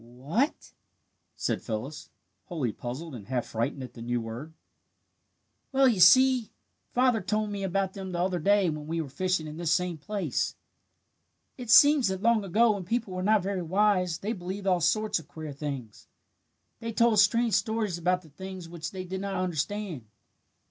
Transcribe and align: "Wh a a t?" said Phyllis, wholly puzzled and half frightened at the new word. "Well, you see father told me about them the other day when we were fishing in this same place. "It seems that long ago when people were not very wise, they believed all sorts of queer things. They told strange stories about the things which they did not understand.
"Wh 0.01 0.31
a 0.33 0.43
a 0.45 0.47
t?" 0.47 0.71
said 1.35 1.61
Phyllis, 1.61 2.09
wholly 2.45 2.71
puzzled 2.71 3.13
and 3.13 3.27
half 3.27 3.45
frightened 3.45 3.83
at 3.83 3.93
the 3.93 4.01
new 4.01 4.19
word. 4.19 4.55
"Well, 5.71 5.87
you 5.87 5.99
see 5.99 6.49
father 6.91 7.21
told 7.21 7.51
me 7.51 7.61
about 7.61 7.93
them 7.93 8.11
the 8.11 8.17
other 8.19 8.39
day 8.39 8.67
when 8.71 8.87
we 8.87 8.99
were 8.99 9.09
fishing 9.09 9.45
in 9.45 9.57
this 9.57 9.71
same 9.71 9.99
place. 9.99 10.55
"It 11.55 11.69
seems 11.69 12.07
that 12.07 12.23
long 12.23 12.43
ago 12.43 12.71
when 12.71 12.83
people 12.83 13.13
were 13.13 13.21
not 13.21 13.43
very 13.43 13.61
wise, 13.61 14.17
they 14.17 14.33
believed 14.33 14.65
all 14.65 14.81
sorts 14.81 15.19
of 15.19 15.27
queer 15.27 15.53
things. 15.53 16.07
They 16.79 16.91
told 16.93 17.19
strange 17.19 17.53
stories 17.53 17.99
about 17.99 18.23
the 18.23 18.29
things 18.29 18.67
which 18.67 18.89
they 18.89 19.03
did 19.05 19.21
not 19.21 19.35
understand. 19.35 20.07